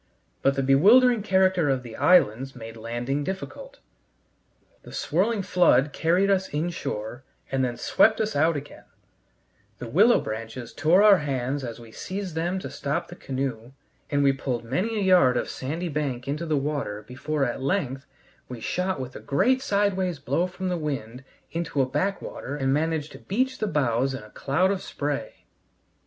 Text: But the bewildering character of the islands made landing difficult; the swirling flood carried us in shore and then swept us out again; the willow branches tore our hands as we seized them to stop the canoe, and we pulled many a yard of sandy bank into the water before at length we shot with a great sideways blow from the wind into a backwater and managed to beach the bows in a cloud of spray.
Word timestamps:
But 0.41 0.55
the 0.55 0.63
bewildering 0.63 1.21
character 1.21 1.69
of 1.69 1.83
the 1.83 1.95
islands 1.95 2.55
made 2.55 2.75
landing 2.75 3.23
difficult; 3.23 3.77
the 4.81 4.91
swirling 4.91 5.43
flood 5.43 5.93
carried 5.93 6.31
us 6.31 6.49
in 6.49 6.71
shore 6.71 7.23
and 7.51 7.63
then 7.63 7.77
swept 7.77 8.19
us 8.19 8.35
out 8.35 8.57
again; 8.57 8.85
the 9.77 9.87
willow 9.87 10.19
branches 10.19 10.73
tore 10.73 11.03
our 11.03 11.19
hands 11.19 11.63
as 11.63 11.79
we 11.79 11.91
seized 11.91 12.33
them 12.33 12.57
to 12.61 12.69
stop 12.71 13.09
the 13.09 13.15
canoe, 13.15 13.73
and 14.09 14.23
we 14.23 14.33
pulled 14.33 14.63
many 14.63 14.97
a 14.97 15.03
yard 15.03 15.37
of 15.37 15.47
sandy 15.49 15.87
bank 15.87 16.27
into 16.27 16.47
the 16.47 16.57
water 16.57 17.03
before 17.03 17.45
at 17.45 17.61
length 17.61 18.07
we 18.49 18.59
shot 18.59 18.99
with 18.99 19.15
a 19.15 19.19
great 19.19 19.61
sideways 19.61 20.17
blow 20.17 20.47
from 20.47 20.67
the 20.69 20.77
wind 20.77 21.23
into 21.51 21.79
a 21.79 21.85
backwater 21.85 22.55
and 22.55 22.73
managed 22.73 23.11
to 23.11 23.19
beach 23.19 23.59
the 23.59 23.67
bows 23.67 24.15
in 24.15 24.23
a 24.23 24.31
cloud 24.31 24.71
of 24.71 24.81
spray. 24.81 25.45